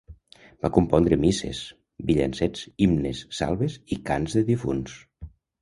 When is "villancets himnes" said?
2.09-3.23